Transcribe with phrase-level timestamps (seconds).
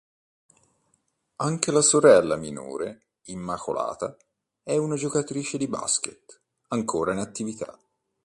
[1.43, 4.17] Anche la sorella minore Immacolata
[4.63, 7.77] è una giocatrice di basket, ancora in attività.